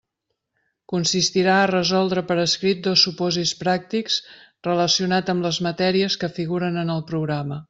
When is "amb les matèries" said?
5.37-6.19